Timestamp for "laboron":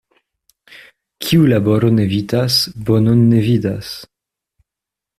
1.51-2.01